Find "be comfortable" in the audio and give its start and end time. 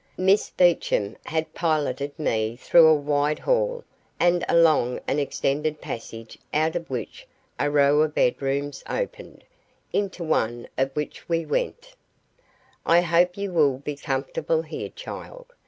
13.77-14.63